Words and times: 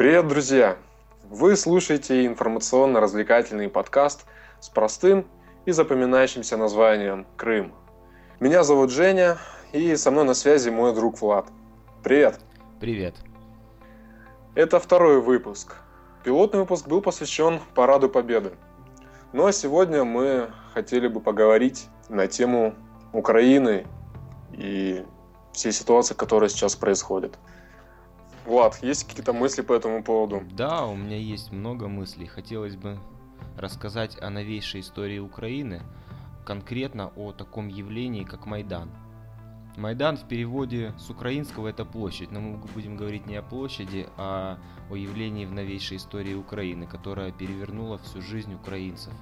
Привет, 0.00 0.28
друзья! 0.28 0.78
Вы 1.28 1.54
слушаете 1.56 2.24
информационно-развлекательный 2.24 3.68
подкаст 3.68 4.24
с 4.58 4.70
простым 4.70 5.26
и 5.66 5.72
запоминающимся 5.72 6.56
названием 6.56 7.26
«Крым». 7.36 7.74
Меня 8.40 8.62
зовут 8.64 8.90
Женя, 8.92 9.36
и 9.74 9.94
со 9.96 10.10
мной 10.10 10.24
на 10.24 10.32
связи 10.32 10.70
мой 10.70 10.94
друг 10.94 11.20
Влад. 11.20 11.48
Привет! 12.02 12.40
Привет! 12.80 13.14
Это 14.54 14.80
второй 14.80 15.20
выпуск. 15.20 15.76
Пилотный 16.24 16.60
выпуск 16.60 16.88
был 16.88 17.02
посвящен 17.02 17.60
Параду 17.74 18.08
Победы. 18.08 18.52
Ну 19.34 19.44
а 19.44 19.52
сегодня 19.52 20.04
мы 20.04 20.48
хотели 20.72 21.08
бы 21.08 21.20
поговорить 21.20 21.90
на 22.08 22.26
тему 22.26 22.74
Украины 23.12 23.86
и 24.54 25.04
всей 25.52 25.72
ситуации, 25.72 26.14
которая 26.14 26.48
сейчас 26.48 26.74
происходит. 26.74 27.36
Влад, 28.46 28.82
есть 28.82 29.06
какие-то 29.06 29.32
мысли 29.32 29.62
по 29.62 29.72
этому 29.72 30.02
поводу? 30.02 30.42
Да, 30.52 30.86
у 30.86 30.96
меня 30.96 31.16
есть 31.16 31.52
много 31.52 31.88
мыслей. 31.88 32.26
Хотелось 32.26 32.76
бы 32.76 32.98
рассказать 33.56 34.20
о 34.20 34.30
новейшей 34.30 34.80
истории 34.80 35.18
Украины, 35.18 35.82
конкретно 36.44 37.12
о 37.16 37.32
таком 37.32 37.68
явлении, 37.68 38.24
как 38.24 38.46
Майдан. 38.46 38.90
Майдан 39.76 40.16
в 40.16 40.26
переводе 40.26 40.92
с 40.98 41.10
украинского 41.10 41.68
это 41.68 41.84
площадь, 41.84 42.32
но 42.32 42.40
мы 42.40 42.58
будем 42.74 42.96
говорить 42.96 43.26
не 43.26 43.36
о 43.36 43.42
площади, 43.42 44.08
а 44.16 44.58
о 44.90 44.96
явлении 44.96 45.46
в 45.46 45.52
новейшей 45.52 45.98
истории 45.98 46.34
Украины, 46.34 46.86
которая 46.86 47.30
перевернула 47.30 47.98
всю 47.98 48.20
жизнь 48.20 48.54
украинцев. 48.54 49.12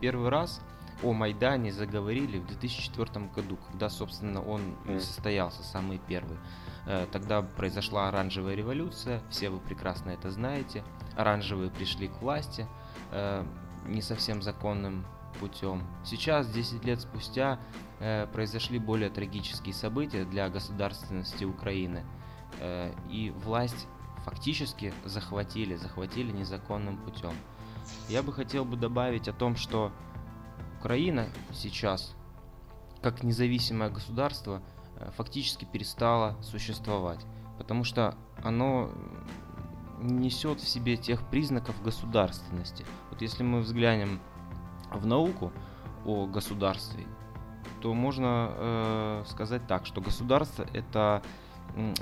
Первый 0.00 0.28
раз 0.28 0.60
о 1.04 1.12
Майдане 1.12 1.72
заговорили 1.72 2.38
в 2.38 2.46
2004 2.46 3.26
году, 3.26 3.58
когда, 3.68 3.90
собственно, 3.90 4.42
он 4.42 4.76
состоялся, 4.98 5.62
самый 5.62 5.98
первый. 5.98 6.38
Э, 6.86 7.06
тогда 7.12 7.42
произошла 7.42 8.08
оранжевая 8.08 8.54
революция, 8.54 9.20
все 9.30 9.50
вы 9.50 9.58
прекрасно 9.58 10.10
это 10.10 10.30
знаете. 10.30 10.82
Оранжевые 11.16 11.70
пришли 11.70 12.08
к 12.08 12.20
власти 12.20 12.66
э, 13.12 13.44
не 13.86 14.02
совсем 14.02 14.42
законным 14.42 15.04
путем. 15.40 15.82
Сейчас, 16.04 16.48
10 16.48 16.84
лет 16.84 17.00
спустя, 17.00 17.58
э, 18.00 18.26
произошли 18.32 18.78
более 18.78 19.10
трагические 19.10 19.74
события 19.74 20.24
для 20.24 20.48
государственности 20.48 21.44
Украины. 21.44 22.04
И 23.10 23.34
власть 23.44 23.88
фактически 24.24 24.94
захватили, 25.04 25.74
захватили 25.74 26.30
незаконным 26.30 26.98
путем. 26.98 27.32
Я 28.08 28.22
бы 28.22 28.32
хотел 28.32 28.64
бы 28.64 28.76
добавить 28.76 29.26
о 29.26 29.32
том, 29.32 29.56
что 29.56 29.90
Украина 30.84 31.28
сейчас, 31.50 32.14
как 33.00 33.22
независимое 33.22 33.88
государство, 33.88 34.60
э, 34.98 35.10
фактически 35.16 35.64
перестало 35.64 36.36
существовать, 36.42 37.24
потому 37.56 37.84
что 37.84 38.14
оно 38.42 38.90
несет 39.98 40.60
в 40.60 40.68
себе 40.68 40.98
тех 40.98 41.26
признаков 41.30 41.82
государственности. 41.82 42.84
Вот 43.10 43.22
если 43.22 43.42
мы 43.42 43.60
взглянем 43.60 44.20
в 44.92 45.06
науку 45.06 45.54
о 46.04 46.26
государстве, 46.26 47.06
то 47.80 47.94
можно 47.94 48.50
э, 48.52 49.24
сказать 49.26 49.66
так, 49.66 49.86
что 49.86 50.02
государство 50.02 50.66
это 50.74 51.22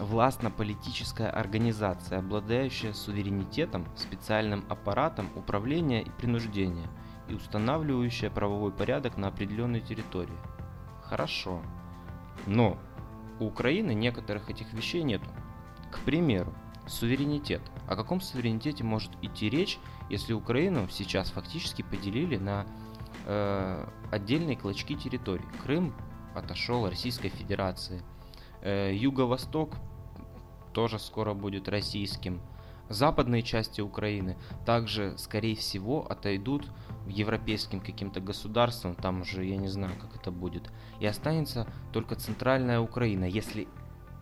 властно-политическая 0.00 1.30
организация, 1.30 2.19
обладающая 2.19 2.94
суверенитетом, 2.94 3.86
специальным 3.94 4.64
аппаратом 4.69 5.30
управления 5.36 6.02
и 6.02 6.11
принуждения– 6.11 6.91
и 7.28 7.34
устанавливающая 7.34 8.30
правовой 8.30 8.72
порядок 8.72 9.16
на 9.16 9.28
определенной 9.28 9.80
территории. 9.80 10.36
Хорошо. 11.02 11.62
Но 12.46 12.78
у 13.38 13.46
Украины 13.46 13.94
некоторых 13.94 14.50
этих 14.50 14.72
вещей 14.72 15.02
нету. 15.02 15.28
К 15.90 15.98
примеру, 16.00 16.52
суверенитет. 16.86 17.62
О 17.86 17.96
каком 17.96 18.20
суверенитете 18.20 18.84
может 18.84 19.12
идти 19.22 19.50
речь, 19.50 19.78
если 20.08 20.32
Украину 20.32 20.88
сейчас 20.90 21.30
фактически 21.30 21.82
поделили 21.82 22.36
на 22.36 22.66
э, 23.26 23.86
отдельные 24.10 24.56
клочки 24.56 24.94
территорий? 24.94 25.44
Крым 25.62 25.94
отошел 26.34 26.88
Российской 26.88 27.28
Федерации. 27.28 28.02
Э, 28.62 28.92
Юго-Восток 28.94 29.77
тоже 30.72 30.98
скоро 30.98 31.34
будет 31.34 31.68
российским. 31.68 32.40
Западные 32.92 33.42
части 33.42 33.80
Украины 33.80 34.36
также, 34.67 35.17
скорее 35.17 35.57
всего, 35.57 36.07
отойдут 36.11 36.70
европейским 37.07 37.80
каким-то 37.80 38.20
государствам, 38.20 38.95
там 38.95 39.23
уже 39.23 39.45
я 39.47 39.57
не 39.57 39.69
знаю, 39.69 39.95
как 39.98 40.14
это 40.14 40.30
будет. 40.30 40.70
И 41.01 41.07
останется 41.07 41.67
только 41.92 42.17
центральная 42.17 42.80
Украина, 42.80 43.25
если 43.25 43.67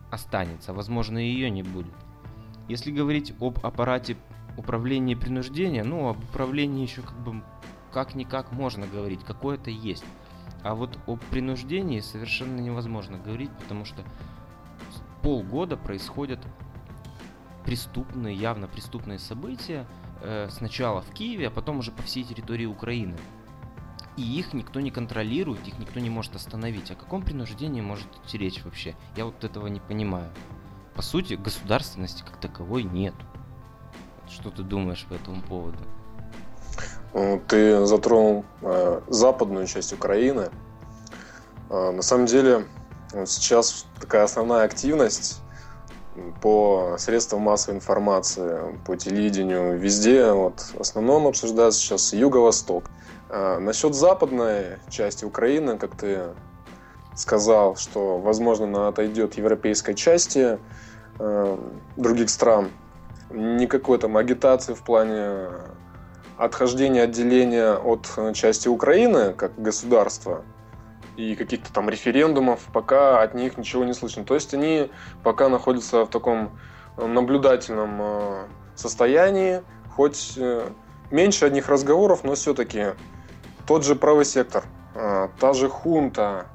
останется, 0.09 0.73
возможно, 0.73 1.17
ее 1.17 1.49
не 1.49 1.63
будет. 1.63 1.93
Если 2.69 2.91
говорить 2.91 3.33
об 3.41 3.59
аппарате 3.65 4.15
управления 4.57 5.17
принуждения, 5.17 5.83
ну, 5.83 6.07
об 6.07 6.23
управлении 6.23 6.83
еще 6.83 7.01
как 7.01 7.21
бы 7.21 7.43
как-никак 7.91 8.53
можно 8.53 8.87
говорить, 8.87 9.23
какое-то 9.25 9.69
есть. 9.69 10.05
А 10.63 10.75
вот 10.75 10.97
о 11.07 11.17
принуждении 11.17 11.99
совершенно 11.99 12.61
невозможно 12.61 13.17
говорить, 13.17 13.51
потому 13.59 13.83
что 13.83 14.03
полгода 15.21 15.75
происходят 15.75 16.39
преступные, 17.65 18.35
явно 18.35 18.67
преступные 18.67 19.19
события, 19.19 19.85
э, 20.21 20.49
сначала 20.51 21.01
в 21.01 21.11
Киеве, 21.11 21.47
а 21.47 21.51
потом 21.51 21.79
уже 21.79 21.91
по 21.91 22.01
всей 22.03 22.23
территории 22.23 22.65
Украины. 22.65 23.17
И 24.17 24.23
их 24.23 24.53
никто 24.53 24.81
не 24.81 24.91
контролирует, 24.91 25.67
их 25.67 25.79
никто 25.79 25.99
не 25.99 26.09
может 26.09 26.35
остановить. 26.35 26.91
О 26.91 26.95
каком 26.95 27.23
принуждении 27.23 27.81
может 27.81 28.07
идти 28.25 28.37
речь 28.37 28.63
вообще? 28.63 28.95
Я 29.15 29.25
вот 29.25 29.43
этого 29.43 29.67
не 29.67 29.79
понимаю. 29.79 30.29
По 30.95 31.01
сути, 31.01 31.35
государственности 31.35 32.23
как 32.23 32.37
таковой 32.37 32.83
нет. 32.83 33.15
Что 34.29 34.49
ты 34.49 34.63
думаешь 34.63 35.05
по 35.09 35.13
этому 35.13 35.41
поводу? 35.41 35.79
Ну, 37.13 37.41
ты 37.47 37.85
затронул 37.85 38.45
э, 38.61 39.01
западную 39.07 39.67
часть 39.67 39.93
Украины. 39.93 40.49
Э, 41.69 41.91
на 41.91 42.01
самом 42.01 42.25
деле, 42.25 42.65
вот 43.13 43.29
сейчас 43.29 43.85
такая 43.99 44.23
основная 44.23 44.63
активность 44.63 45.41
по 46.41 46.95
средствам 46.97 47.41
массовой 47.41 47.77
информации, 47.77 48.77
по 48.85 48.95
телевидению, 48.95 49.77
везде, 49.77 50.31
вот, 50.31 50.59
в 50.73 50.81
основном 50.81 51.27
обсуждается 51.27 51.79
сейчас 51.79 52.13
Юго-Восток. 52.13 52.85
А 53.29 53.59
насчет 53.59 53.95
западной 53.95 54.79
части 54.89 55.23
Украины, 55.23 55.77
как 55.77 55.95
ты 55.95 56.23
сказал, 57.15 57.77
что, 57.77 58.17
возможно, 58.17 58.65
она 58.65 58.87
отойдет 58.89 59.35
европейской 59.37 59.93
части 59.93 60.59
э, 61.19 61.57
других 61.95 62.29
стран, 62.29 62.71
никакой 63.29 63.97
там 63.97 64.17
агитации 64.17 64.73
в 64.73 64.81
плане 64.81 65.47
отхождения, 66.37 67.03
отделения 67.03 67.73
от 67.73 68.35
части 68.35 68.67
Украины 68.67 69.33
как 69.33 69.53
государства– 69.61 70.43
и 71.21 71.35
каких-то 71.35 71.71
там 71.71 71.89
референдумов, 71.89 72.61
пока 72.73 73.21
от 73.21 73.35
них 73.35 73.57
ничего 73.57 73.83
не 73.83 73.93
слышно. 73.93 74.23
То 74.23 74.33
есть 74.33 74.53
они 74.53 74.89
пока 75.23 75.49
находятся 75.49 76.05
в 76.05 76.09
таком 76.09 76.57
э, 76.97 77.05
наблюдательном 77.05 77.97
э, 78.01 78.45
состоянии, 78.75 79.61
хоть 79.95 80.33
э, 80.37 80.67
меньше 81.11 81.45
одних 81.45 81.69
разговоров, 81.69 82.23
но 82.23 82.33
все-таки 82.33 82.87
тот 83.67 83.85
же 83.85 83.95
правый 83.95 84.25
сектор, 84.25 84.63
та 84.93 85.53
же 85.53 85.69
хунта, 85.69 86.47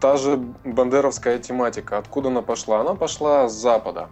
та 0.00 0.16
же 0.16 0.36
бандеровская 0.64 1.38
тематика, 1.38 1.98
откуда 1.98 2.28
она 2.28 2.42
пошла? 2.42 2.80
Она 2.80 2.94
пошла 2.94 3.48
с 3.48 3.54
Запада. 3.54 4.10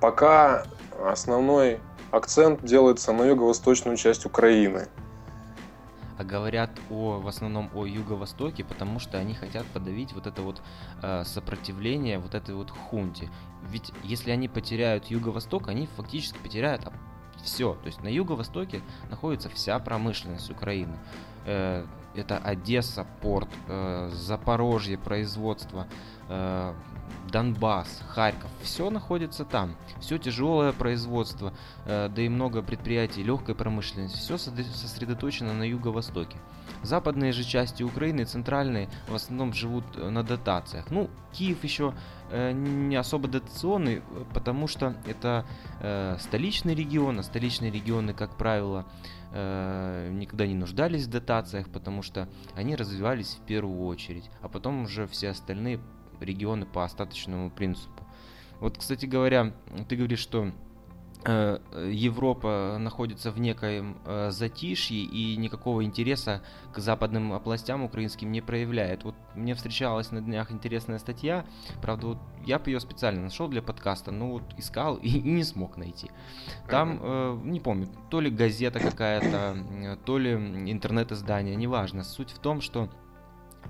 Пока 0.00 0.64
основной 1.02 1.80
акцент 2.10 2.62
делается 2.62 3.12
на 3.12 3.22
юго-восточную 3.22 3.96
часть 3.96 4.26
Украины– 4.26 4.88
а 6.18 6.24
говорят 6.24 6.70
о, 6.90 7.20
в 7.20 7.28
основном 7.28 7.70
о 7.74 7.86
юго-востоке, 7.86 8.64
потому 8.64 8.98
что 8.98 9.18
они 9.18 9.34
хотят 9.34 9.66
подавить 9.66 10.12
вот 10.12 10.26
это 10.26 10.42
вот 10.42 10.62
э, 11.02 11.24
сопротивление 11.24 12.18
вот 12.18 12.34
этой 12.34 12.54
вот 12.54 12.70
хунте. 12.70 13.30
Ведь 13.68 13.92
если 14.02 14.30
они 14.30 14.48
потеряют 14.48 15.06
юго-восток, 15.06 15.68
они 15.68 15.86
фактически 15.96 16.38
потеряют 16.38 16.82
все. 17.42 17.74
То 17.74 17.86
есть 17.86 18.02
на 18.02 18.08
юго-востоке 18.08 18.80
находится 19.10 19.48
вся 19.50 19.78
промышленность 19.78 20.50
Украины. 20.50 20.96
Э, 21.44 21.84
это 22.18 22.38
Одесса, 22.38 23.06
порт, 23.20 23.48
э, 23.68 24.10
Запорожье, 24.12 24.98
производство, 24.98 25.86
э, 26.28 26.74
Донбасс, 27.30 28.02
Харьков, 28.08 28.50
все 28.62 28.90
находится 28.90 29.44
там. 29.44 29.76
Все 30.00 30.18
тяжелое 30.18 30.72
производство, 30.72 31.52
э, 31.84 32.08
да 32.14 32.22
и 32.22 32.28
много 32.28 32.62
предприятий 32.62 33.22
легкой 33.22 33.54
промышленности, 33.54 34.16
все 34.16 34.38
сосредоточено 34.38 35.52
на 35.52 35.64
юго-востоке. 35.64 36.38
Западные 36.86 37.32
же 37.32 37.44
части 37.44 37.82
Украины, 37.82 38.24
центральные, 38.24 38.88
в 39.08 39.14
основном 39.14 39.52
живут 39.52 39.84
э, 39.96 40.08
на 40.08 40.22
дотациях. 40.22 40.90
Ну, 40.90 41.10
Киев 41.32 41.64
еще 41.64 41.94
э, 42.30 42.52
не 42.52 42.96
особо 42.96 43.28
дотационный, 43.28 44.02
потому 44.32 44.66
что 44.68 44.94
это 45.06 45.44
столичный 46.18 46.74
регион, 46.74 47.18
а 47.18 47.22
столичные 47.22 47.70
регионы, 47.70 48.14
как 48.14 48.36
правило, 48.36 48.86
никогда 49.32 50.46
не 50.46 50.54
нуждались 50.54 51.06
в 51.06 51.10
дотациях, 51.10 51.68
потому 51.68 52.02
что 52.02 52.28
они 52.54 52.74
развивались 52.76 53.38
в 53.40 53.46
первую 53.46 53.84
очередь, 53.86 54.30
а 54.40 54.48
потом 54.48 54.84
уже 54.84 55.06
все 55.06 55.30
остальные 55.30 55.80
регионы 56.20 56.64
по 56.64 56.84
остаточному 56.84 57.50
принципу. 57.50 58.06
Вот, 58.60 58.78
кстати 58.78 59.06
говоря, 59.06 59.52
ты 59.88 59.96
говоришь, 59.96 60.20
что 60.20 60.50
Э, 60.50 60.65
Европа 61.28 62.76
находится 62.78 63.30
в 63.30 63.40
некоем 63.40 63.96
э, 64.04 64.30
затишье 64.30 64.98
и 64.98 65.36
никакого 65.36 65.84
интереса 65.84 66.42
к 66.72 66.78
западным 66.78 67.32
областям 67.32 67.82
украинским 67.82 68.30
не 68.30 68.40
проявляет. 68.40 69.04
Вот 69.04 69.14
мне 69.34 69.54
встречалась 69.54 70.10
на 70.12 70.20
днях 70.20 70.52
интересная 70.52 70.98
статья, 70.98 71.44
правда, 71.82 72.08
вот 72.08 72.18
я 72.44 72.60
ее 72.66 72.80
специально 72.80 73.22
нашел 73.22 73.48
для 73.48 73.62
подкаста, 73.62 74.12
но 74.12 74.30
вот 74.32 74.42
искал 74.56 74.96
и, 74.96 75.08
и 75.18 75.22
не 75.22 75.44
смог 75.44 75.76
найти. 75.76 76.10
Там, 76.68 77.00
э, 77.02 77.40
не 77.44 77.60
помню, 77.60 77.88
то 78.10 78.20
ли 78.20 78.30
газета 78.30 78.78
какая-то, 78.80 79.96
то 80.04 80.18
ли 80.18 80.32
интернет-издание, 80.32 81.56
неважно. 81.56 82.04
Суть 82.04 82.30
в 82.30 82.38
том, 82.38 82.60
что 82.60 82.88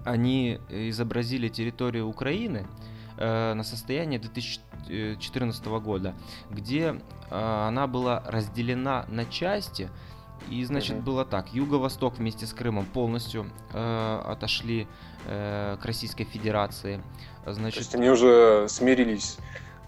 они 0.04 0.58
изобразили 0.68 1.48
территорию 1.48 2.06
Украины, 2.06 2.66
э, 3.16 3.54
на 3.54 3.62
состояние 3.62 4.18
2014 4.18 5.66
года, 5.66 6.14
где 6.50 6.84
э, 6.88 6.96
она 7.30 7.86
была 7.86 8.22
разделена 8.26 9.06
на 9.08 9.24
части. 9.24 9.90
И, 10.50 10.64
значит, 10.64 11.02
было 11.02 11.24
так. 11.24 11.52
Юго-Восток 11.52 12.18
вместе 12.18 12.46
с 12.46 12.52
Крымом 12.52 12.84
полностью 12.84 13.50
э, 13.72 14.22
отошли 14.26 14.86
э, 15.26 15.76
к 15.80 15.84
Российской 15.84 16.24
Федерации. 16.24 17.02
Значит, 17.46 17.74
То 17.74 17.80
есть 17.80 17.94
они 17.94 18.10
уже 18.10 18.66
смирились 18.68 19.38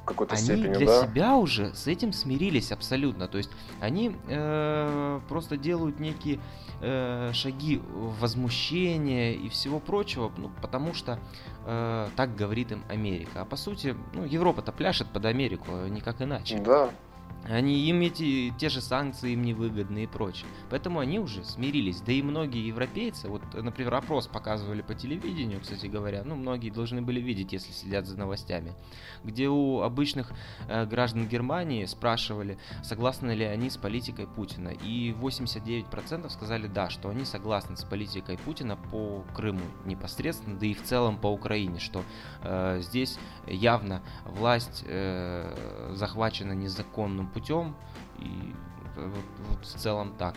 какой-то 0.08 0.34
они 0.34 0.43
степени, 0.43 0.75
для 0.75 0.87
да? 0.87 1.02
себя 1.02 1.37
уже 1.37 1.75
с 1.75 1.87
этим 1.87 2.12
смирились 2.12 2.72
абсолютно. 2.72 3.28
То 3.28 3.38
есть 3.38 3.50
они 3.81 4.16
э, 4.28 5.20
просто 5.28 5.56
делают 5.56 6.00
некие 6.00 6.40
э, 6.81 7.31
шаги 7.34 7.81
возмущения 8.20 9.32
и 9.32 9.49
всего 9.49 9.78
прочего, 9.78 10.32
ну, 10.37 10.50
потому 10.62 10.94
что 10.94 11.20
э, 11.66 12.08
так 12.16 12.34
говорит 12.34 12.72
им 12.72 12.82
Америка. 12.88 13.43
А 13.43 13.44
по 13.44 13.56
сути, 13.56 13.94
ну, 14.14 14.25
Европа-то 14.25 14.72
пляшет 14.72 15.08
под 15.08 15.26
Америку, 15.26 15.72
никак 15.88 16.22
иначе. 16.22 16.58
Да, 16.58 16.90
они 17.44 17.88
им 17.88 18.00
эти 18.00 18.52
те 18.58 18.69
же 18.69 18.81
санкции 18.81 19.32
им 19.32 19.43
невыгодны 19.43 20.05
и 20.05 20.06
прочее. 20.06 20.46
Поэтому 20.70 21.00
они 21.00 21.19
уже 21.19 21.44
смирились. 21.44 22.00
Да 22.00 22.12
и 22.12 22.23
многие 22.23 22.67
европейцы, 22.67 23.29
вот, 23.29 23.43
например, 23.55 23.94
опрос 23.94 24.26
показывали 24.26 24.82
по 24.82 24.94
телевидению, 24.94 25.61
кстати 25.61 25.87
говоря, 25.87 26.23
ну, 26.25 26.35
многие 26.35 26.70
должны 26.70 27.00
были 27.02 27.20
видеть, 27.20 27.52
если 27.52 27.73
следят 27.73 28.06
за 28.06 28.19
новостями, 28.19 28.75
где 29.25 29.49
у 29.49 29.81
обычных 29.81 30.32
э, 30.69 30.85
граждан 30.87 31.29
Германии 31.29 31.85
спрашивали, 31.87 32.58
согласны 32.82 33.32
ли 33.32 33.44
они 33.44 33.70
с 33.70 33.76
политикой 33.76 34.26
Путина. 34.26 34.69
И 34.69 35.12
89% 35.12 36.29
сказали 36.31 36.67
да, 36.67 36.90
что 36.90 37.08
они 37.08 37.25
согласны 37.25 37.76
с 37.76 37.85
политикой 37.85 38.37
Путина 38.38 38.76
по 38.76 39.25
Крыму 39.35 39.64
непосредственно, 39.85 40.58
да 40.58 40.67
и 40.67 40.75
в 40.75 40.82
целом 40.82 41.17
по 41.19 41.29
Украине, 41.29 41.79
что 41.79 42.05
э, 42.43 42.81
здесь 42.82 43.19
явно 43.46 44.02
власть 44.25 44.85
э, 44.87 45.94
захвачена 45.94 46.52
незаконным 46.52 47.27
путем. 47.28 47.75
И 48.19 48.54
вот, 48.96 49.25
вот 49.48 49.64
в 49.64 49.78
целом 49.78 50.14
так. 50.19 50.34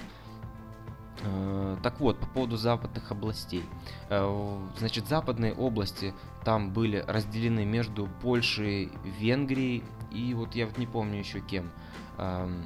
Э, 1.23 1.77
так 1.83 1.99
вот, 1.99 2.19
по 2.19 2.27
поводу 2.27 2.57
западных 2.57 3.11
областей. 3.11 3.63
Э, 4.09 4.57
значит, 4.77 5.07
западные 5.07 5.53
области 5.53 6.13
там 6.43 6.71
были 6.71 7.03
разделены 7.07 7.65
между 7.65 8.07
Польшей, 8.21 8.91
Венгрией 9.03 9.83
и 10.11 10.33
вот 10.33 10.55
я 10.55 10.65
вот 10.65 10.77
не 10.77 10.87
помню 10.87 11.19
еще 11.19 11.39
кем. 11.39 11.71
Эм, 12.17 12.65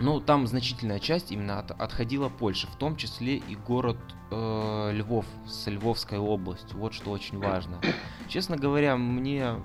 ну, 0.00 0.20
там 0.20 0.46
значительная 0.46 0.98
часть 0.98 1.32
именно 1.32 1.58
от, 1.58 1.70
отходила 1.72 2.28
Польше, 2.28 2.66
в 2.68 2.76
том 2.76 2.96
числе 2.96 3.36
и 3.36 3.56
город 3.56 3.98
э, 4.30 4.90
Львов 4.94 5.26
с 5.46 5.66
Львовской 5.68 6.18
областью. 6.18 6.78
Вот 6.78 6.94
что 6.94 7.10
очень 7.10 7.38
важно. 7.38 7.80
Честно 8.28 8.56
говоря, 8.56 8.96
мне 8.96 9.56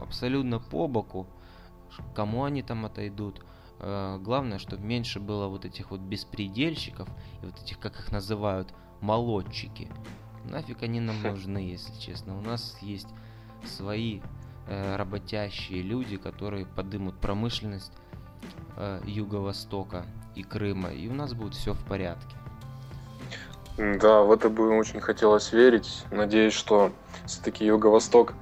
абсолютно 0.00 0.58
по 0.58 0.86
боку, 0.86 1.26
кому 2.14 2.44
они 2.44 2.62
там 2.62 2.86
отойдут. 2.86 3.42
Э, 3.78 4.18
главное, 4.20 4.58
чтобы 4.58 4.84
меньше 4.84 5.20
было 5.20 5.46
вот 5.46 5.64
этих 5.64 5.90
вот 5.90 6.00
беспредельщиков 6.00 7.08
и 7.42 7.46
вот 7.46 7.60
этих, 7.62 7.78
как 7.78 7.98
их 7.98 8.12
называют, 8.12 8.72
молодчики. 9.00 9.88
Нафиг 10.44 10.82
они 10.82 11.00
нам 11.00 11.22
нужны, 11.22 11.58
если 11.58 11.98
честно. 11.98 12.36
У 12.38 12.40
нас 12.40 12.76
есть 12.80 13.08
свои 13.64 14.20
э, 14.66 14.96
работящие 14.96 15.82
люди, 15.82 16.16
которые 16.16 16.66
подымут 16.66 17.18
промышленность 17.18 17.92
э, 18.76 19.00
Юго-Востока 19.04 20.04
и 20.34 20.42
Крыма, 20.42 20.90
и 20.90 21.08
у 21.08 21.14
нас 21.14 21.34
будет 21.34 21.54
все 21.54 21.72
в 21.72 21.84
порядке. 21.84 22.36
Да, 23.76 24.22
в 24.22 24.32
это 24.32 24.50
бы 24.50 24.76
очень 24.76 25.00
хотелось 25.00 25.52
верить. 25.52 26.04
Надеюсь, 26.10 26.52
что 26.52 26.92
все-таки 27.24 27.64
Юго-Восток 27.64 28.34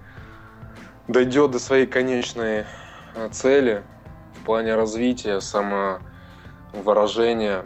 дойдет 1.07 1.53
до 1.53 1.59
своей 1.59 1.87
конечной 1.87 2.65
цели 3.33 3.83
в 4.41 4.45
плане 4.45 4.75
развития, 4.75 5.41
самовыражения. 5.41 7.65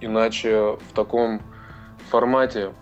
Иначе 0.00 0.76
в 0.88 0.92
таком 0.94 1.40
формате, 2.10 2.72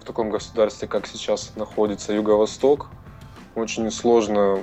в 0.00 0.04
таком 0.04 0.30
государстве, 0.30 0.88
как 0.88 1.06
сейчас 1.06 1.54
находится 1.56 2.12
Юго-Восток, 2.12 2.88
очень 3.54 3.90
сложно 3.90 4.60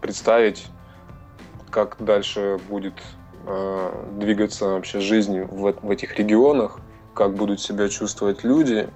представить, 0.00 0.66
как 1.70 1.96
дальше 1.98 2.58
будет 2.68 2.94
э, 3.46 4.06
двигаться 4.18 4.66
вообще 4.66 5.00
жизнь 5.00 5.40
в, 5.42 5.72
в 5.72 5.90
этих 5.90 6.18
регионах, 6.18 6.78
как 7.14 7.34
будут 7.34 7.60
себя 7.60 7.88
чувствовать 7.88 8.44
люди 8.44 8.88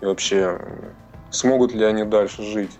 и 0.00 0.04
вообще 0.04 0.60
смогут 1.30 1.72
ли 1.72 1.84
они 1.84 2.04
дальше 2.04 2.42
жить 2.42 2.78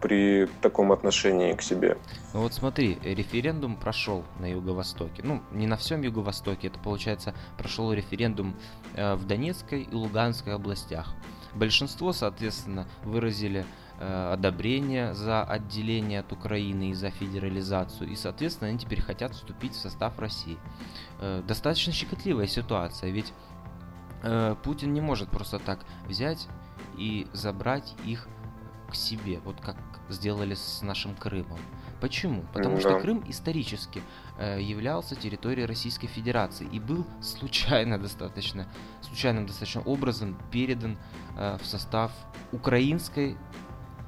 при 0.00 0.48
таком 0.60 0.92
отношении 0.92 1.52
к 1.52 1.62
себе. 1.62 1.98
Ну 2.34 2.42
вот 2.42 2.54
смотри, 2.54 2.98
референдум 3.02 3.76
прошел 3.76 4.24
на 4.38 4.50
Юго-Востоке. 4.50 5.22
Ну, 5.24 5.42
не 5.52 5.66
на 5.66 5.76
всем 5.76 6.02
Юго-Востоке, 6.02 6.68
это 6.68 6.78
получается 6.78 7.34
прошел 7.56 7.92
референдум 7.92 8.54
э, 8.94 9.14
в 9.14 9.26
Донецкой 9.26 9.82
и 9.82 9.94
Луганской 9.94 10.54
областях. 10.54 11.14
Большинство, 11.54 12.12
соответственно, 12.12 12.86
выразили 13.04 13.64
э, 13.98 14.32
одобрение 14.32 15.14
за 15.14 15.42
отделение 15.42 16.20
от 16.20 16.32
Украины 16.32 16.90
и 16.90 16.94
за 16.94 17.10
федерализацию. 17.10 18.10
И, 18.10 18.16
соответственно, 18.16 18.68
они 18.68 18.78
теперь 18.78 19.00
хотят 19.00 19.34
вступить 19.34 19.72
в 19.72 19.78
состав 19.78 20.18
России. 20.18 20.58
Э, 21.20 21.42
достаточно 21.46 21.92
щекотливая 21.92 22.46
ситуация, 22.46 23.10
ведь 23.10 23.32
э, 24.22 24.54
Путин 24.62 24.92
не 24.92 25.00
может 25.00 25.30
просто 25.30 25.58
так 25.58 25.80
взять 26.06 26.46
и 26.96 27.26
забрать 27.32 27.94
их 28.04 28.28
к 28.88 28.94
себе, 28.94 29.40
вот 29.44 29.60
как 29.60 29.76
сделали 30.08 30.54
с 30.54 30.82
нашим 30.82 31.14
Крымом. 31.14 31.58
Почему? 32.00 32.44
Потому 32.52 32.76
да. 32.76 32.80
что 32.80 33.00
Крым 33.00 33.24
исторически 33.28 34.02
э, 34.38 34.60
являлся 34.60 35.16
территорией 35.16 35.66
Российской 35.66 36.06
Федерации 36.06 36.66
и 36.70 36.78
был 36.78 37.04
случайно 37.20 37.98
достаточно, 37.98 38.66
случайным 39.02 39.46
достаточно 39.46 39.82
образом 39.82 40.38
передан 40.50 40.96
э, 41.36 41.58
в 41.60 41.66
состав 41.66 42.12
украинской 42.52 43.36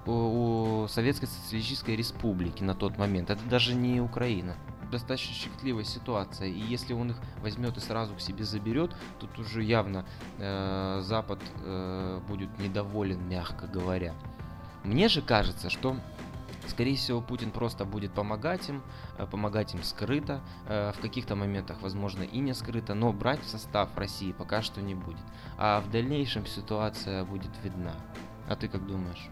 у, 0.06 0.86
Советской 0.88 1.26
Социалистической 1.26 1.96
Республики 1.96 2.62
на 2.62 2.74
тот 2.74 2.96
момент. 2.98 3.30
Это 3.30 3.44
даже 3.44 3.74
не 3.74 4.00
Украина. 4.00 4.56
Достаточно 4.90 5.34
щекотливая 5.34 5.84
ситуация. 5.84 6.48
И 6.48 6.58
если 6.58 6.94
он 6.94 7.10
их 7.10 7.16
возьмет 7.42 7.76
и 7.76 7.80
сразу 7.80 8.14
к 8.14 8.20
себе 8.20 8.44
заберет, 8.44 8.94
тут 9.20 9.38
уже 9.38 9.62
явно 9.62 10.04
э, 10.38 11.00
Запад 11.02 11.40
э, 11.62 12.20
будет 12.28 12.58
недоволен, 12.58 13.28
мягко 13.28 13.66
говоря. 13.66 14.14
Мне 14.84 15.08
же 15.08 15.22
кажется, 15.22 15.70
что 15.70 15.96
Скорее 16.70 16.94
всего, 16.96 17.20
Путин 17.20 17.50
просто 17.50 17.84
будет 17.84 18.12
помогать 18.12 18.68
им, 18.68 18.82
э, 19.18 19.26
помогать 19.26 19.74
им 19.74 19.82
скрыто, 19.82 20.40
э, 20.68 20.92
в 20.96 21.00
каких-то 21.00 21.34
моментах, 21.34 21.78
возможно, 21.80 22.22
и 22.22 22.38
не 22.38 22.54
скрыто, 22.54 22.94
но 22.94 23.12
брать 23.12 23.40
в 23.40 23.48
состав 23.48 23.88
России 23.96 24.32
пока 24.32 24.62
что 24.62 24.80
не 24.80 24.94
будет. 24.94 25.20
А 25.58 25.80
в 25.80 25.90
дальнейшем 25.90 26.46
ситуация 26.46 27.24
будет 27.24 27.50
видна. 27.64 27.94
А 28.48 28.54
ты 28.54 28.68
как 28.68 28.86
думаешь? 28.86 29.28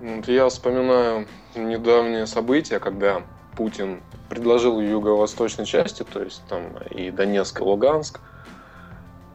Вот 0.00 0.26
я 0.28 0.48
вспоминаю 0.48 1.26
недавние 1.54 2.26
события, 2.26 2.78
когда 2.78 3.22
Путин 3.54 4.00
предложил 4.28 4.80
юго-восточной 4.80 5.66
части, 5.66 6.04
то 6.04 6.22
есть 6.22 6.42
там 6.48 6.76
и 6.90 7.10
Донецк, 7.10 7.60
и 7.60 7.62
Луганск, 7.62 8.20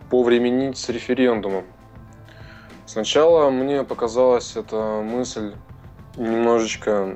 повременить 0.09 0.77
с 0.77 0.89
референдумом 0.89 1.65
Сначала 2.89 3.51
мне 3.51 3.83
показалась 3.83 4.55
эта 4.55 4.75
мысль 5.03 5.53
немножечко... 6.17 7.15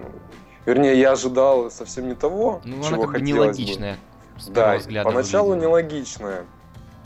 Вернее, 0.67 0.99
я 0.99 1.13
ожидал 1.13 1.71
совсем 1.71 2.09
не 2.09 2.13
того, 2.13 2.61
ну, 2.63 2.83
чего 2.83 2.87
она 2.95 2.97
как 3.07 3.11
хотелось 3.13 3.57
нелогичная, 3.57 3.97
бы. 4.45 4.53
Да, 4.53 4.77
поначалу 5.03 5.49
выглядела. 5.49 5.69
нелогичная. 5.71 6.45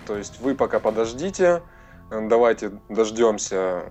То 0.06 0.18
есть 0.18 0.42
вы 0.42 0.54
пока 0.54 0.80
подождите, 0.80 1.64
давайте 2.12 2.74
дождемся 2.90 3.84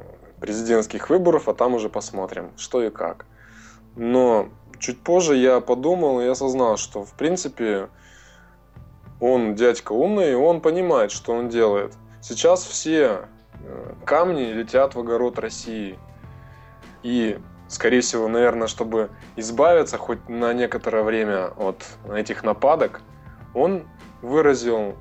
президентских 0.43 1.09
выборов, 1.09 1.49
а 1.49 1.55
там 1.55 1.73
уже 1.73 1.89
посмотрим, 1.89 2.53
что 2.59 2.83
и 2.83 2.91
как. 2.91 3.25
Но 3.97 4.51
чуть 4.79 5.01
позже 5.01 5.37
я 5.37 5.61
подумал 5.61 6.21
и 6.21 6.27
осознал, 6.27 6.77
что 6.77 7.03
в 7.03 7.15
принципе 7.15 7.89
он 9.21 9.55
дядька 9.55 9.93
умный, 9.93 10.33
и 10.33 10.35
он 10.35 10.61
понимает, 10.61 11.13
что 11.13 11.33
он 11.33 11.49
делает. 11.49 11.95
Сейчас 12.21 12.63
все 12.63 13.27
камни 14.05 14.53
летят 14.53 14.95
в 14.95 15.01
огород 15.01 15.39
России. 15.39 15.99
И 17.03 17.39
скорее 17.69 18.01
всего, 18.01 18.29
наверное, 18.29 18.69
чтобы 18.69 19.11
избавиться 19.37 19.99
хоть 19.99 20.29
на 20.29 20.53
некоторое 20.53 21.03
время 21.03 21.49
от 21.57 21.85
этих 22.13 22.43
нападок, 22.43 23.01
он 23.55 23.85
выразил 24.23 24.97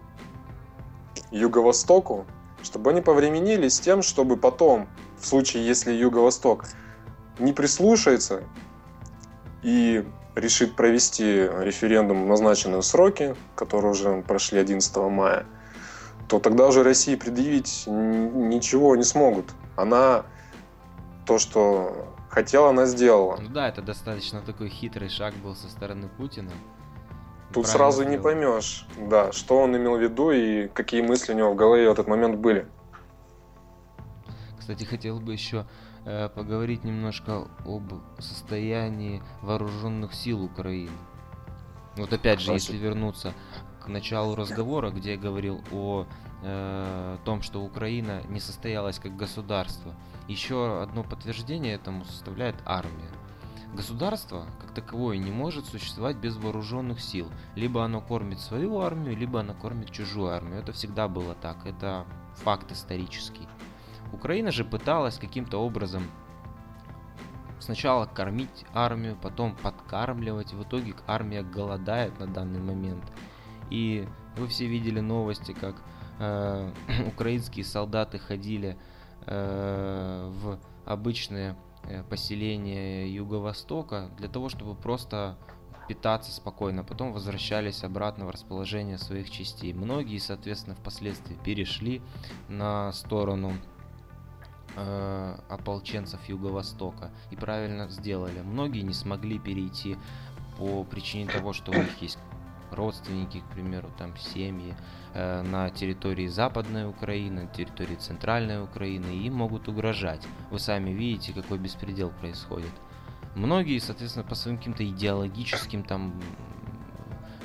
Юго-Востоку, 1.32 2.26
чтобы 2.64 2.92
они 2.92 3.02
повременили 3.02 3.68
с 3.68 3.80
тем, 3.80 4.02
чтобы 4.02 4.38
потом, 4.38 4.88
в 5.20 5.26
случае, 5.26 5.66
если 5.66 5.92
Юго-Восток 5.92 6.66
не 7.40 7.54
прислушается 7.54 8.44
и 9.64 10.06
решит 10.36 10.76
провести 10.76 11.24
референдум 11.24 12.26
в 12.26 12.28
назначенные 12.28 12.82
сроки, 12.82 13.36
которые 13.56 13.92
уже 13.92 14.22
прошли 14.22 14.60
11 14.60 14.96
мая, 14.98 15.46
то 16.28 16.40
тогда 16.40 16.68
уже 16.68 16.84
России 16.84 17.16
предъявить 17.16 17.84
ничего 17.88 18.96
не 18.96 19.04
смогут. 19.04 19.54
Она 19.76 20.26
то, 21.26 21.38
что 21.38 22.16
хотела, 22.30 22.70
она 22.70 22.86
сделала. 22.86 23.38
Ну 23.40 23.50
да, 23.50 23.68
это 23.70 23.82
достаточно 23.82 24.42
такой 24.42 24.70
хитрый 24.70 25.10
шаг 25.10 25.34
был 25.36 25.56
со 25.56 25.70
стороны 25.70 26.08
Путина. 26.08 26.52
Тут 27.54 27.68
сразу 27.68 28.04
сделал. 28.04 28.12
не 28.12 28.22
поймешь, 28.22 28.86
да, 28.98 29.32
что 29.32 29.60
он 29.62 29.78
имел 29.78 29.98
в 29.98 30.02
виду 30.02 30.32
и 30.32 30.68
какие 30.68 31.02
мысли 31.02 31.34
у 31.34 31.38
него 31.38 31.54
в 31.54 31.56
голове 31.56 31.88
в 31.88 31.94
этот 31.94 32.08
момент 32.08 32.38
были. 32.38 32.68
Кстати, 34.60 34.84
хотел 34.84 35.20
бы 35.20 35.32
еще 35.32 35.66
э, 36.06 36.28
поговорить 36.28 36.84
немножко 36.84 37.48
об 37.66 37.94
состоянии 38.20 39.22
вооруженных 39.42 40.14
сил 40.14 40.44
Украины. 40.44 40.92
Вот 41.96 42.12
опять 42.12 42.42
же, 42.42 42.52
если 42.52 42.76
вернуться 42.76 43.34
к 43.86 43.88
началу 43.88 44.36
разговора, 44.36 44.90
где 44.90 45.12
я 45.12 45.18
говорил 45.18 45.62
о 45.72 46.08
э, 46.42 47.18
том, 47.24 47.44
что 47.44 47.62
Украина 47.64 48.24
не 48.30 48.40
состоялась 48.40 48.98
как 48.98 49.16
государство, 49.16 49.94
еще 50.28 50.82
одно 50.82 51.04
подтверждение 51.04 51.76
этому 51.76 52.04
составляет 52.04 52.56
армия. 52.66 53.12
Государство, 53.76 54.48
как 54.60 54.74
таковое, 54.74 55.18
не 55.18 55.32
может 55.32 55.66
существовать 55.66 56.16
без 56.18 56.36
вооруженных 56.38 57.00
сил. 57.00 57.30
Либо 57.56 57.84
оно 57.84 58.02
кормит 58.02 58.40
свою 58.40 58.80
армию, 58.80 59.16
либо 59.16 59.42
оно 59.42 59.54
кормит 59.54 59.92
чужую 59.92 60.30
армию. 60.30 60.60
Это 60.60 60.72
всегда 60.72 61.08
было 61.08 61.36
так. 61.36 61.66
Это 61.66 62.06
факт 62.36 62.72
исторический. 62.72 63.48
Украина 64.14 64.52
же 64.52 64.64
пыталась 64.64 65.18
каким-то 65.18 65.58
образом 65.58 66.04
сначала 67.60 68.06
кормить 68.06 68.66
армию, 68.74 69.18
потом 69.22 69.56
подкармливать. 69.56 70.54
В 70.54 70.64
итоге 70.64 70.96
армия 71.06 71.44
голодает 71.44 72.18
на 72.20 72.28
данный 72.28 72.62
момент. 72.62 73.04
И 73.70 74.08
вы 74.38 74.48
все 74.48 74.68
видели 74.68 75.00
новости, 75.00 75.54
как 75.54 75.76
э, 76.20 76.72
украинские 77.08 77.66
солдаты 77.66 78.20
ходили 78.20 78.78
э, 79.26 80.32
в 80.34 80.60
обычные 80.86 81.56
э, 81.84 82.04
поселения 82.04 83.08
Юго-Востока 83.10 84.10
для 84.18 84.28
того, 84.28 84.50
чтобы 84.50 84.76
просто 84.76 85.38
питаться 85.88 86.32
спокойно, 86.32 86.84
потом 86.84 87.14
возвращались 87.14 87.84
обратно 87.84 88.26
в 88.26 88.32
расположение 88.32 88.98
своих 88.98 89.30
частей. 89.30 89.74
Многие, 89.74 90.18
соответственно, 90.18 90.76
впоследствии 90.76 91.36
перешли 91.36 92.02
на 92.50 92.92
сторону 92.92 93.54
э, 94.76 95.38
ополченцев 95.50 96.28
Юго-Востока 96.28 97.12
и 97.32 97.36
правильно 97.36 97.88
сделали. 97.90 98.42
Многие 98.42 98.82
не 98.82 98.94
смогли 98.94 99.40
перейти 99.40 99.98
по 100.58 100.84
причине 100.84 101.30
того, 101.30 101.54
что 101.54 101.72
у 101.72 101.76
них 101.76 102.02
есть 102.02 102.18
родственники, 102.72 103.40
к 103.42 103.54
примеру, 103.54 103.90
там 103.98 104.16
семьи 104.18 104.76
э, 105.14 105.42
на 105.44 105.70
территории 105.70 106.28
Западной 106.28 106.88
Украины, 106.88 107.44
на 107.44 107.48
территории 107.48 107.96
Центральной 107.96 108.64
Украины, 108.64 109.08
им 109.08 109.36
могут 109.36 109.68
угрожать. 109.68 110.26
Вы 110.52 110.60
сами 110.60 110.92
видите, 110.92 111.34
какой 111.34 111.58
беспредел 111.58 112.10
происходит. 112.10 112.72
Многие, 113.36 113.80
соответственно, 113.80 114.26
по 114.26 114.36
своим 114.36 114.58
каким-то 114.58 114.88
идеологическим 114.88 115.84
там 115.84 116.22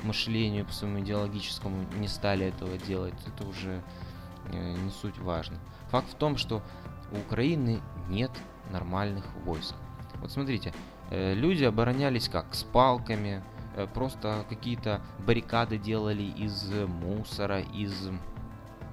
мышлению, 0.03 0.65
по 0.65 0.71
своему 0.71 1.01
идеологическому 1.01 1.85
не 1.97 2.07
стали 2.07 2.45
этого 2.45 2.77
делать. 2.77 3.13
Это 3.27 3.47
уже 3.47 3.83
э, 4.51 4.73
не 4.73 4.89
суть 4.89 5.17
важно. 5.19 5.57
Факт 5.89 6.09
в 6.09 6.15
том, 6.15 6.37
что 6.37 6.61
у 7.11 7.17
Украины 7.17 7.81
нет 8.09 8.31
нормальных 8.71 9.25
войск. 9.45 9.75
Вот 10.15 10.31
смотрите, 10.31 10.73
э, 11.09 11.33
люди 11.33 11.63
оборонялись 11.63 12.29
как? 12.29 12.53
С 12.55 12.63
палками, 12.63 13.43
просто 13.93 14.45
какие-то 14.49 15.01
баррикады 15.25 15.77
делали 15.77 16.23
из 16.23 16.71
мусора, 16.87 17.61
из 17.61 18.09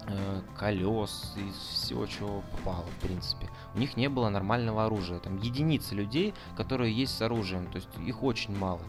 э, 0.06 0.40
колес, 0.56 1.34
из 1.36 1.54
всего, 1.54 2.06
чего 2.06 2.42
попало, 2.52 2.84
в 2.98 3.02
принципе. 3.02 3.48
У 3.74 3.78
них 3.78 3.96
не 3.96 4.08
было 4.08 4.28
нормального 4.28 4.86
оружия. 4.86 5.18
Там 5.18 5.36
единицы 5.38 5.94
людей, 5.94 6.34
которые 6.56 6.92
есть 6.92 7.16
с 7.16 7.22
оружием, 7.22 7.66
то 7.70 7.76
есть 7.76 7.88
их 8.06 8.22
очень 8.22 8.56
мало. 8.56 8.80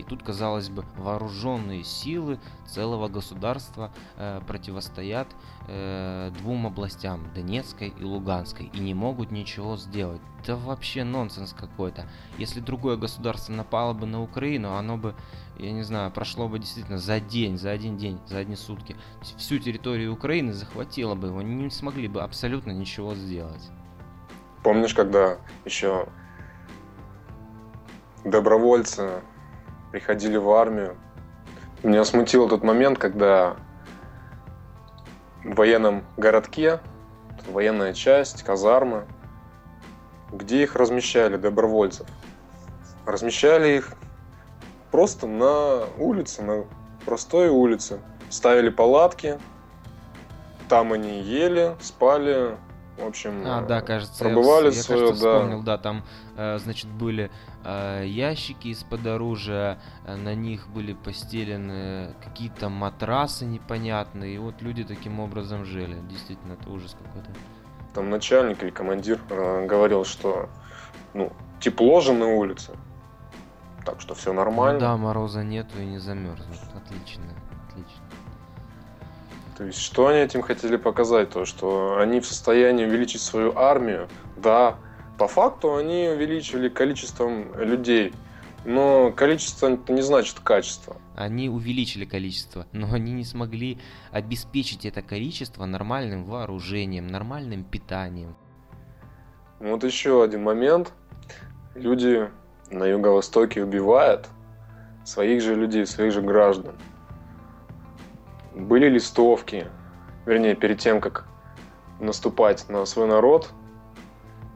И 0.00 0.02
тут, 0.02 0.22
казалось 0.22 0.70
бы, 0.70 0.82
вооруженные 0.96 1.84
силы 1.84 2.38
целого 2.66 3.08
государства 3.08 3.92
э, 4.16 4.40
противостоят 4.46 5.28
э, 5.68 6.30
двум 6.38 6.66
областям, 6.66 7.30
Донецкой 7.34 7.88
и 7.88 8.02
Луганской, 8.02 8.70
и 8.72 8.78
не 8.80 8.94
могут 8.94 9.30
ничего 9.30 9.76
сделать. 9.76 10.22
Да 10.46 10.56
вообще 10.56 11.04
нонсенс 11.04 11.52
какой-то. 11.52 12.08
Если 12.38 12.60
другое 12.60 12.96
государство 12.96 13.52
напало 13.52 13.92
бы 13.92 14.06
на 14.06 14.22
Украину, 14.22 14.72
оно 14.74 14.96
бы, 14.96 15.14
я 15.58 15.70
не 15.70 15.82
знаю, 15.82 16.10
прошло 16.10 16.48
бы 16.48 16.58
действительно 16.58 16.96
за 16.96 17.20
день, 17.20 17.58
за 17.58 17.70
один 17.70 17.98
день, 17.98 18.18
за 18.26 18.38
одни 18.38 18.56
сутки. 18.56 18.96
Всю 19.36 19.58
территорию 19.58 20.14
Украины 20.14 20.54
захватило 20.54 21.14
бы 21.14 21.28
его, 21.28 21.42
не 21.42 21.68
смогли 21.68 22.08
бы 22.08 22.22
абсолютно 22.22 22.70
ничего 22.70 23.14
сделать. 23.14 23.68
Помнишь, 24.62 24.94
когда 24.94 25.36
еще 25.66 26.08
добровольцы 28.24 29.22
приходили 29.90 30.36
в 30.36 30.50
армию. 30.50 30.96
Меня 31.82 32.04
смутил 32.04 32.48
тот 32.48 32.62
момент, 32.62 32.98
когда 32.98 33.56
в 35.44 35.54
военном 35.54 36.04
городке, 36.16 36.80
военная 37.48 37.94
часть, 37.94 38.42
казармы, 38.42 39.06
где 40.32 40.62
их 40.62 40.76
размещали, 40.76 41.36
добровольцев. 41.36 42.06
Размещали 43.06 43.76
их 43.78 43.94
просто 44.90 45.26
на 45.26 45.84
улице, 45.98 46.42
на 46.42 46.64
простой 47.04 47.48
улице. 47.48 48.00
Ставили 48.28 48.68
палатки, 48.68 49.38
там 50.68 50.92
они 50.92 51.20
ели, 51.20 51.74
спали, 51.80 52.56
в 52.96 53.06
общем, 53.06 53.42
а, 53.46 53.62
да, 53.62 53.80
кажется, 53.80 54.24
пробывали 54.24 54.66
я, 54.66 54.72
свое, 54.72 55.00
я 55.00 55.06
кажется, 55.06 55.24
да. 55.24 55.36
вспомнил, 55.36 55.62
да, 55.62 55.78
там, 55.78 56.04
э, 56.36 56.58
значит, 56.58 56.90
были 56.90 57.30
э, 57.64 58.04
ящики 58.06 58.68
из-под 58.68 59.06
оружия, 59.06 59.78
э, 60.04 60.16
на 60.16 60.34
них 60.34 60.68
были 60.68 60.92
постелены 60.92 62.14
какие-то 62.22 62.68
матрасы 62.68 63.46
непонятные, 63.46 64.34
и 64.34 64.38
вот 64.38 64.60
люди 64.60 64.84
таким 64.84 65.20
образом 65.20 65.64
жили. 65.64 65.96
Действительно, 66.10 66.54
это 66.54 66.70
ужас 66.70 66.96
какой-то. 67.02 67.30
Там 67.94 68.10
начальник 68.10 68.62
или 68.62 68.70
командир 68.70 69.20
э, 69.30 69.66
говорил, 69.66 70.04
что 70.04 70.48
ну, 71.14 71.32
тепло 71.58 72.00
же 72.00 72.12
на 72.12 72.26
улице, 72.26 72.76
так 73.84 74.00
что 74.00 74.14
все 74.14 74.32
нормально. 74.32 74.74
Ну 74.74 74.80
да, 74.80 74.96
мороза 74.96 75.42
нету 75.42 75.80
и 75.80 75.86
не 75.86 75.98
замерзнут. 75.98 76.58
Отлично, 76.74 77.24
отлично. 77.24 77.49
То 79.60 79.66
есть, 79.66 79.78
что 79.78 80.06
они 80.06 80.20
этим 80.20 80.40
хотели 80.40 80.76
показать? 80.76 81.28
То, 81.28 81.44
что 81.44 81.98
они 81.98 82.20
в 82.20 82.26
состоянии 82.26 82.86
увеличить 82.86 83.20
свою 83.20 83.54
армию. 83.58 84.08
Да, 84.38 84.78
по 85.18 85.28
факту 85.28 85.76
они 85.76 86.08
увеличили 86.08 86.70
количеством 86.70 87.52
людей. 87.60 88.14
Но 88.64 89.12
количество 89.12 89.70
это 89.70 89.92
не 89.92 90.00
значит 90.00 90.40
качество. 90.40 90.96
Они 91.14 91.50
увеличили 91.50 92.06
количество, 92.06 92.66
но 92.72 92.94
они 92.94 93.12
не 93.12 93.22
смогли 93.22 93.76
обеспечить 94.12 94.86
это 94.86 95.02
количество 95.02 95.66
нормальным 95.66 96.24
вооружением, 96.24 97.08
нормальным 97.08 97.62
питанием. 97.62 98.36
Вот 99.58 99.84
еще 99.84 100.24
один 100.24 100.42
момент. 100.42 100.94
Люди 101.74 102.30
на 102.70 102.84
Юго-Востоке 102.84 103.62
убивают 103.62 104.26
своих 105.04 105.42
же 105.42 105.54
людей, 105.54 105.84
своих 105.84 106.14
же 106.14 106.22
граждан 106.22 106.76
были 108.66 108.88
листовки, 108.88 109.66
вернее, 110.26 110.54
перед 110.54 110.78
тем, 110.78 111.00
как 111.00 111.26
наступать 111.98 112.68
на 112.68 112.84
свой 112.84 113.06
народ, 113.06 113.50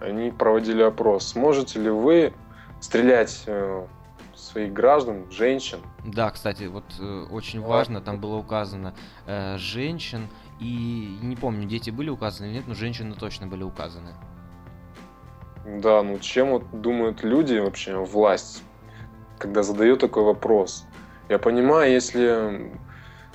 они 0.01 0.31
проводили 0.31 0.83
опрос. 0.83 1.29
Сможете 1.29 1.81
ли 1.81 1.91
вы 1.91 2.33
стрелять 2.81 3.45
э, 3.47 3.87
своих 4.35 4.73
граждан, 4.73 5.31
женщин? 5.31 5.79
Да, 6.05 6.31
кстати, 6.31 6.65
вот 6.65 6.85
э, 7.01 7.27
очень 7.31 7.61
важно, 7.61 8.01
там 8.01 8.21
было 8.21 8.37
указано 8.37 8.95
э, 9.27 9.57
женщин, 9.59 10.29
и 10.61 11.19
не 11.23 11.37
помню, 11.37 11.67
дети 11.67 11.91
были 11.91 12.11
указаны 12.11 12.47
или 12.47 12.55
нет, 12.55 12.65
но 12.67 12.75
женщины 12.75 13.15
точно 13.15 13.47
были 13.47 13.63
указаны. 13.63 14.15
Да, 15.65 16.03
ну 16.03 16.19
чем 16.19 16.51
вот 16.51 16.81
думают 16.81 17.23
люди 17.23 17.57
вообще, 17.57 17.97
власть, 17.97 18.63
когда 19.39 19.63
задают 19.63 20.01
такой 20.01 20.23
вопрос? 20.23 20.87
Я 21.29 21.39
понимаю, 21.39 21.91
если 21.91 22.71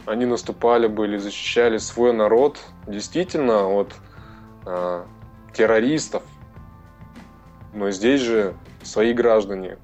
они 0.05 0.25
наступали 0.25 0.87
бы 0.87 1.05
или 1.05 1.17
защищали 1.17 1.77
свой 1.77 2.13
народ 2.13 2.59
действительно 2.87 3.67
от 3.67 3.93
э, 4.65 5.03
террористов. 5.53 6.23
Но 7.73 7.91
здесь 7.91 8.21
же 8.21 8.55
свои 8.81 9.13
граждане. 9.13 9.77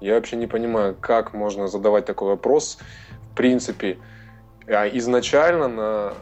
Я 0.00 0.14
вообще 0.14 0.36
не 0.36 0.46
понимаю, 0.46 0.96
как 1.00 1.32
можно 1.32 1.68
задавать 1.68 2.04
такой 2.04 2.28
вопрос. 2.28 2.78
В 3.32 3.36
принципе, 3.36 3.98
а 4.66 4.86
изначально 4.88 5.68
на 5.68 6.14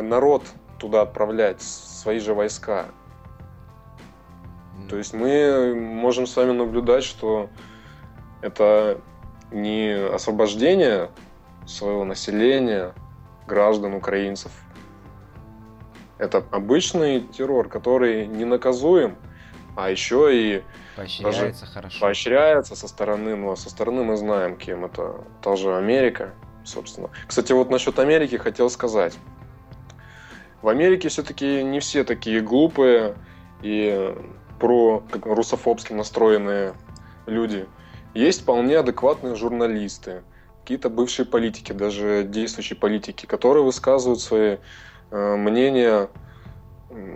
народ 0.00 0.42
туда 0.78 1.02
отправлять 1.02 1.60
свои 1.62 2.18
же 2.18 2.34
войска. 2.34 2.86
То 4.88 4.96
есть 4.96 5.12
мы 5.14 5.74
можем 5.74 6.26
с 6.26 6.36
вами 6.36 6.52
наблюдать, 6.52 7.04
что 7.04 7.50
это 8.40 9.00
не 9.50 9.92
освобождение 9.92 11.10
своего 11.66 12.04
населения, 12.04 12.94
граждан 13.46 13.94
украинцев. 13.94 14.52
Это 16.18 16.44
обычный 16.50 17.20
террор, 17.20 17.68
который 17.68 18.26
не 18.26 18.44
наказуем, 18.44 19.16
а 19.76 19.90
еще 19.90 20.34
и 20.34 20.62
поощряется 20.96 21.62
даже 21.62 21.72
хорошо. 21.72 22.00
Поощряется 22.00 22.76
со 22.76 22.88
стороны, 22.88 23.36
ну, 23.36 23.52
а 23.52 23.56
со 23.56 23.68
стороны 23.68 24.02
мы 24.02 24.16
знаем, 24.16 24.56
кем 24.56 24.86
это. 24.86 25.20
Та 25.42 25.56
же 25.56 25.76
Америка, 25.76 26.32
собственно. 26.64 27.10
Кстати, 27.26 27.52
вот 27.52 27.70
насчет 27.70 27.98
Америки 27.98 28.36
хотел 28.36 28.70
сказать. 28.70 29.18
В 30.62 30.68
Америке 30.68 31.08
все-таки 31.10 31.62
не 31.62 31.80
все 31.80 32.02
такие 32.02 32.40
глупые 32.40 33.14
и 33.60 34.16
про 34.58 35.02
как, 35.10 35.26
русофобски 35.26 35.92
настроенные 35.92 36.72
люди. 37.26 37.66
Есть 38.14 38.42
вполне 38.42 38.78
адекватные 38.78 39.34
журналисты, 39.34 40.22
какие-то 40.66 40.90
бывшие 40.90 41.26
политики, 41.26 41.70
даже 41.70 42.24
действующие 42.24 42.76
политики, 42.76 43.24
которые 43.24 43.62
высказывают 43.62 44.20
свои 44.20 44.56
э, 45.12 45.36
мнения 45.36 46.08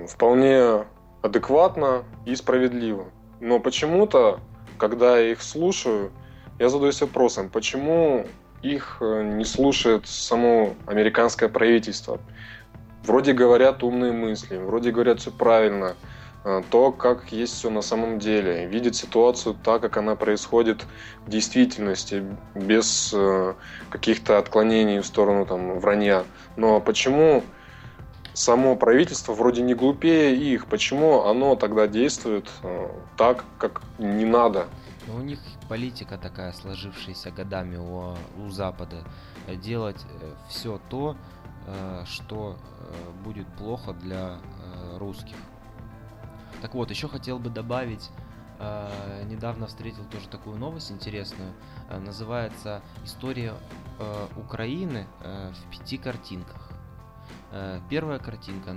вполне 0.07 0.85
адекватно 1.21 2.05
и 2.27 2.37
справедливо. 2.37 3.07
Но 3.41 3.59
почему-то, 3.59 4.39
когда 4.79 5.19
я 5.19 5.33
их 5.33 5.43
слушаю, 5.43 6.13
я 6.61 6.69
задаюсь 6.69 7.01
вопросом, 7.01 7.49
почему 7.49 8.25
их 8.63 8.99
э, 9.01 9.23
не 9.25 9.45
слушает 9.45 10.07
само 10.07 10.75
американское 10.87 11.49
правительство. 11.49 12.21
Вроде 13.03 13.33
говорят 13.33 13.83
умные 13.83 14.13
мысли, 14.13 14.59
вроде 14.59 14.93
говорят 14.93 15.19
все 15.19 15.33
правильно, 15.33 15.97
то, 16.43 16.91
как 16.91 17.33
есть 17.33 17.53
все 17.55 17.69
на 17.69 17.83
самом 17.83 18.19
деле, 18.19 18.67
видит 18.67 18.97
ситуацию 18.97 19.55
так, 19.63 19.83
как 19.83 19.99
она 19.99 20.17
происходит 20.17 20.87
в 21.27 21.31
действительности, 21.31 22.25
без 22.55 23.13
э, 23.13 23.55
каких-то 23.91 24.39
отклонений 24.39 25.01
в 25.01 25.07
сторону 25.07 25.45
там, 25.45 25.79
вранья. 25.79 26.25
Но 26.57 26.81
почему 26.81 27.45
само 28.33 28.75
правительство 28.75 29.35
вроде 29.35 29.61
не 29.61 29.75
глупее 29.75 30.35
их, 30.35 30.65
почему 30.65 31.25
оно 31.25 31.57
тогда 31.57 31.87
действует 31.87 32.49
э, 32.63 32.89
так, 33.19 33.45
как 33.59 33.83
не 33.99 34.25
надо? 34.25 34.67
Но 35.07 35.17
у 35.17 35.21
них 35.21 35.41
политика 35.69 36.17
такая, 36.17 36.53
сложившаяся 36.55 37.31
годами 37.31 37.77
у, 37.77 38.15
у 38.43 38.49
Запада, 38.49 39.05
делать 39.63 40.01
все 40.49 40.81
то, 40.89 41.17
что 42.07 42.57
будет 43.25 43.47
плохо 43.59 43.93
для 43.93 44.39
русских. 44.99 45.37
Так 46.61 46.75
вот, 46.75 46.91
еще 46.91 47.09
хотел 47.09 47.39
бы 47.39 47.49
добавить, 47.49 48.11
э, 48.59 49.25
недавно 49.27 49.67
встретил 49.67 50.05
тоже 50.05 50.29
такую 50.29 50.59
новость 50.59 50.93
интересную, 50.93 51.55
э, 51.89 51.99
называется 51.99 52.83
«История 53.05 53.55
э, 53.99 54.27
Украины 54.37 55.07
э, 55.21 55.53
в 55.53 55.71
пяти 55.71 55.97
картинках». 55.97 56.71
Э, 57.53 57.81
первая 57.89 58.19
картинка, 58.19 58.73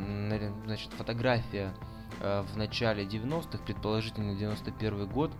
значит, 0.66 0.94
фотография 0.94 1.74
э, 2.22 2.42
в 2.42 2.58
начале 2.58 3.04
90-х, 3.04 3.58
предположительно 3.66 4.36
91 4.36 5.08
год, 5.10 5.32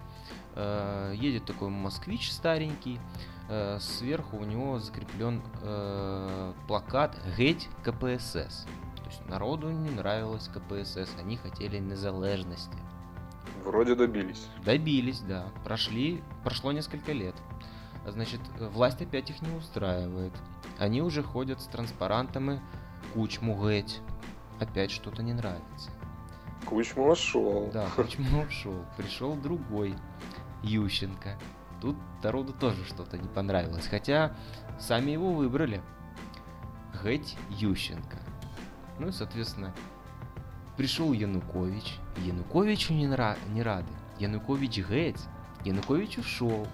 э, 0.56 1.14
едет 1.16 1.46
такой 1.46 1.70
москвич 1.70 2.32
старенький, 2.32 3.00
э, 3.48 3.80
сверху 3.80 4.38
у 4.38 4.44
него 4.44 4.80
закреплен 4.80 5.42
э, 5.62 6.54
плакат 6.68 7.18
«Геть 7.38 7.70
КПСС» 7.84 8.66
есть 9.14 9.30
народу 9.30 9.70
не 9.70 9.90
нравилось 9.90 10.50
КПСС, 10.50 11.10
они 11.20 11.38
хотели 11.38 11.78
незалежности. 11.78 12.78
Вроде 13.64 13.96
добились. 13.96 14.48
Добились, 14.66 15.20
да. 15.22 15.46
Прошли, 15.64 16.24
прошло 16.44 16.72
несколько 16.72 17.12
лет. 17.12 17.36
Значит, 18.06 18.42
власть 18.60 19.02
опять 19.02 19.30
их 19.30 19.42
не 19.42 19.56
устраивает. 19.56 20.34
Они 20.78 21.02
уже 21.02 21.24
ходят 21.24 21.62
с 21.62 21.66
транспарантами 21.66 22.62
Кучму 23.14 23.56
геть. 23.68 24.02
Опять 24.60 24.92
что-то 24.92 25.24
не 25.24 25.34
нравится. 25.34 25.92
Кучму 26.66 27.10
ушел. 27.10 27.70
Да, 27.74 27.88
Кучму 27.96 28.44
ушел. 28.48 28.86
Пришел 28.98 29.36
другой, 29.36 29.96
Ющенко. 30.64 31.38
Тут 31.82 31.96
народу 32.22 32.54
тоже 32.54 32.84
что-то 32.86 33.18
не 33.18 33.28
понравилось. 33.28 33.88
Хотя 33.88 34.36
сами 34.80 35.12
его 35.12 35.34
выбрали. 35.34 35.82
Геть 37.04 37.38
Ющенко. 37.50 38.23
Ну 39.00 39.08
и, 39.08 39.12
соответственно, 39.12 39.74
пришел 40.78 41.14
Янукович. 41.14 41.98
Януковичу 42.18 42.94
не, 42.94 43.06
нра- 43.06 43.38
не 43.50 43.64
рады. 43.64 43.92
Янукович 44.20 44.80
геть. 44.88 45.20
Янукович 45.64 46.20
ушел. 46.20 46.68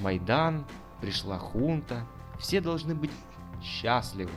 Майдан, 0.00 0.64
пришла 1.00 1.38
хунта. 1.38 2.06
Все 2.38 2.60
должны 2.60 2.94
быть 2.94 3.10
счастливы. 3.62 4.30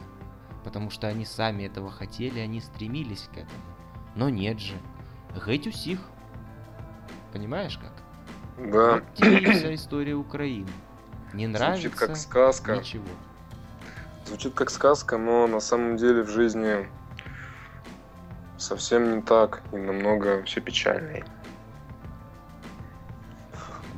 Потому 0.64 0.90
что 0.90 1.08
они 1.08 1.26
сами 1.26 1.64
этого 1.64 1.92
хотели, 1.92 2.40
они 2.40 2.62
стремились 2.62 3.28
к 3.34 3.38
этому. 3.38 3.62
Но 4.16 4.30
нет 4.30 4.60
же. 4.60 4.76
Геть 5.46 5.68
усих. 5.68 6.00
Понимаешь 7.34 7.78
как? 7.78 7.94
Да. 8.72 8.94
Вот 8.96 9.14
тебе 9.16 9.52
вся 9.54 9.74
история 9.74 10.14
Украины. 10.16 10.68
Не 11.34 11.48
нравится 11.48 11.90
Звучит 11.90 12.00
как 12.00 12.18
сказка. 12.18 12.76
ничего. 12.78 13.06
Звучит 14.26 14.54
как 14.54 14.70
сказка, 14.70 15.18
но 15.18 15.48
на 15.48 15.60
самом 15.60 15.98
деле 15.98 16.24
в 16.24 16.30
жизни 16.30 16.88
совсем 18.72 19.18
не 19.18 19.22
так 19.22 19.62
и 19.74 19.76
намного 19.76 20.44
все 20.44 20.62
печальнее. 20.62 21.26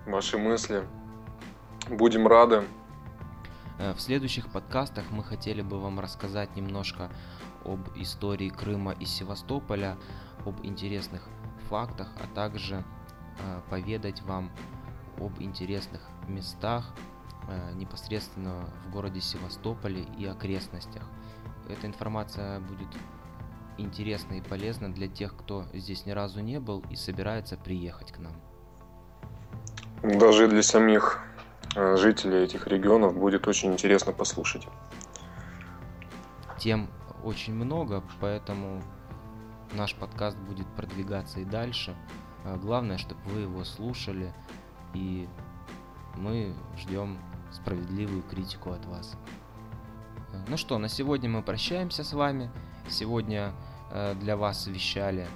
ваши 0.05 0.37
мысли. 0.37 0.85
Будем 1.89 2.27
рады. 2.27 2.65
В 3.77 3.99
следующих 3.99 4.51
подкастах 4.51 5.05
мы 5.11 5.23
хотели 5.23 5.61
бы 5.61 5.79
вам 5.79 5.99
рассказать 5.99 6.55
немножко 6.55 7.09
об 7.67 7.89
истории 7.95 8.49
Крыма 8.49 8.93
и 8.93 9.05
Севастополя, 9.05 9.97
об 10.45 10.65
интересных 10.65 11.27
фактах, 11.69 12.07
а 12.21 12.33
также 12.33 12.83
э, 13.39 13.61
поведать 13.69 14.21
вам 14.21 14.51
об 15.19 15.41
интересных 15.41 16.01
местах 16.27 16.93
э, 17.47 17.73
непосредственно 17.73 18.69
в 18.85 18.91
городе 18.91 19.21
Севастополе 19.21 20.05
и 20.17 20.25
окрестностях. 20.25 21.03
Эта 21.69 21.87
информация 21.87 22.59
будет 22.61 22.89
интересна 23.77 24.35
и 24.35 24.41
полезна 24.41 24.91
для 24.91 25.07
тех, 25.07 25.35
кто 25.35 25.65
здесь 25.73 26.05
ни 26.05 26.11
разу 26.11 26.39
не 26.39 26.59
был 26.59 26.83
и 26.89 26.95
собирается 26.95 27.57
приехать 27.57 28.11
к 28.11 28.19
нам. 28.19 28.33
Даже 30.03 30.47
для 30.47 30.63
самих 30.63 31.19
э, 31.75 31.97
жителей 31.97 32.43
этих 32.43 32.67
регионов 32.67 33.17
будет 33.17 33.47
очень 33.47 33.73
интересно 33.73 34.13
послушать. 34.13 34.67
Тем 36.57 36.89
очень 37.23 37.53
много, 37.53 38.03
поэтому 38.19 38.81
наш 39.73 39.95
подкаст 39.95 40.37
будет 40.37 40.67
продвигаться 40.75 41.39
и 41.39 41.45
дальше. 41.45 41.95
А, 42.43 42.57
главное, 42.57 42.97
чтобы 42.97 43.21
вы 43.25 43.41
его 43.41 43.63
слушали, 43.63 44.33
и 44.93 45.27
мы 46.15 46.53
ждем 46.77 47.17
справедливую 47.51 48.23
критику 48.23 48.71
от 48.71 48.85
вас. 48.85 49.17
Ну 50.47 50.57
что, 50.57 50.77
на 50.77 50.89
сегодня 50.89 51.29
мы 51.29 51.41
прощаемся 51.41 52.03
с 52.03 52.13
вами. 52.13 52.51
Сегодня 52.89 53.53
э, 53.91 54.15
для 54.15 54.37
вас 54.37 54.67
вещали 54.67 55.27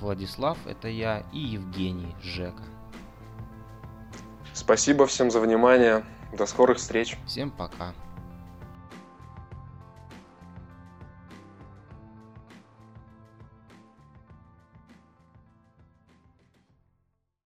Владислав, 0.00 0.58
это 0.66 0.88
я, 0.88 1.24
и 1.32 1.38
Евгений 1.38 2.14
Жека. 2.22 2.62
Спасибо 4.52 5.06
всем 5.06 5.30
за 5.30 5.40
внимание. 5.40 6.04
До 6.32 6.46
скорых 6.46 6.78
встреч. 6.78 7.18
Всем 7.26 7.50
пока. 7.50 7.92